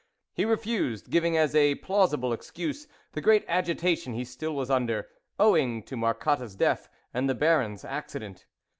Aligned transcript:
He 0.33 0.45
refused, 0.45 1.11
giving 1.11 1.37
as 1.37 1.53
a 1.53 1.75
plausible 1.75 2.33
excuse, 2.33 2.87
the 3.11 3.21
great 3.21 3.45
agitation 3.47 4.15
he 4.15 4.25
still 4.25 4.55
was 4.55 4.71
under, 4.71 5.07
owing 5.39 5.83
to 5.83 5.95
Marcotte's 5.95 6.55
death 6.55 6.89
and 7.13 7.29
the 7.29 7.35
Baron's 7.35 7.83
acci 7.83 8.19
dent. 8.21 8.47